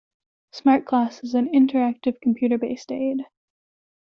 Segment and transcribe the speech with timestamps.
[0.51, 3.19] Smart Class is an interactive computer based aid.